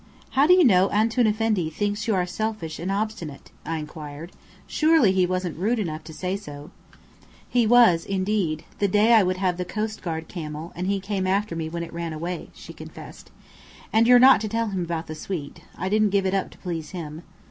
"How 0.31 0.47
do 0.47 0.53
you 0.53 0.63
know 0.63 0.89
Antoun 0.91 1.27
Effendi 1.27 1.69
thinks 1.69 2.07
you 2.07 2.25
selfish 2.25 2.79
and 2.79 2.91
obstinate?" 2.91 3.51
I 3.67 3.77
inquired. 3.77 4.31
"Surely 4.65 5.11
he 5.11 5.27
wasn't 5.27 5.59
rude 5.59 5.77
enough 5.77 6.03
to 6.05 6.11
say 6.13 6.35
so?" 6.37 6.71
"He 7.47 7.67
was 7.67 8.03
indeed, 8.03 8.65
the 8.79 8.87
day 8.87 9.13
I 9.13 9.21
would 9.21 9.37
have 9.37 9.57
the 9.57 9.63
coastguard 9.63 10.27
camel, 10.27 10.71
and 10.75 10.87
he 10.87 10.99
came 10.99 11.27
after 11.27 11.55
me 11.55 11.69
when 11.69 11.83
it 11.83 11.93
ran 11.93 12.13
away," 12.13 12.49
she 12.55 12.73
confessed. 12.73 13.29
"And 13.93 14.07
you're 14.07 14.17
not 14.17 14.41
to 14.41 14.49
tell 14.49 14.69
him 14.69 14.81
about 14.83 15.05
the 15.05 15.13
suite. 15.13 15.61
I 15.77 15.87
didn't 15.87 16.09
give 16.09 16.25
it 16.25 16.33
up 16.33 16.49
to 16.49 16.57
please 16.57 16.89
him." 16.97 17.21